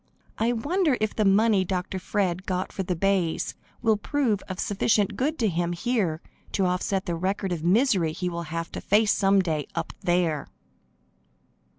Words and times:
I 0.39 0.51
wonder 0.51 0.97
if 0.99 1.15
the 1.15 1.25
money 1.25 1.63
Dr. 1.63 1.99
Fred 1.99 2.47
got 2.47 2.71
for 2.71 2.81
the 2.81 2.95
bays 2.95 3.53
will 3.83 3.97
prove 3.97 4.41
of 4.49 4.59
sufficient 4.59 5.15
good 5.15 5.37
to 5.37 5.47
him 5.47 5.73
here 5.73 6.23
to 6.53 6.65
offset 6.65 7.05
the 7.05 7.13
record 7.13 7.51
of 7.51 7.63
misery 7.63 8.11
he 8.11 8.27
will 8.27 8.41
have 8.49 8.71
to 8.71 8.81
face 8.81 9.11
some 9.11 9.43
day 9.43 9.67
up 9.75 9.93
there! 10.01 10.47